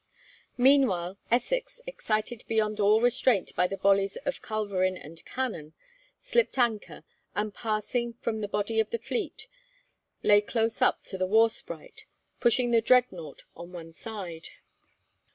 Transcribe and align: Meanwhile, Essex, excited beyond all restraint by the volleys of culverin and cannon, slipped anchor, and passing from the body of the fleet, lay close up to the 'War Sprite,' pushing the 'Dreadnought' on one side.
Meanwhile, 0.57 1.19
Essex, 1.29 1.79
excited 1.85 2.43
beyond 2.47 2.79
all 2.79 3.01
restraint 3.01 3.55
by 3.55 3.67
the 3.67 3.77
volleys 3.77 4.15
of 4.25 4.41
culverin 4.41 4.97
and 4.97 5.23
cannon, 5.25 5.73
slipped 6.17 6.57
anchor, 6.57 7.03
and 7.35 7.53
passing 7.53 8.13
from 8.13 8.41
the 8.41 8.47
body 8.47 8.79
of 8.79 8.89
the 8.89 8.97
fleet, 8.97 9.47
lay 10.23 10.41
close 10.41 10.81
up 10.81 11.03
to 11.03 11.19
the 11.19 11.27
'War 11.27 11.51
Sprite,' 11.51 12.05
pushing 12.39 12.71
the 12.71 12.81
'Dreadnought' 12.81 13.43
on 13.55 13.71
one 13.73 13.93
side. 13.93 14.49